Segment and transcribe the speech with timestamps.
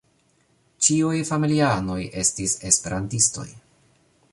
[0.85, 3.49] Ĉiuj familianoj estis Esperantistoj.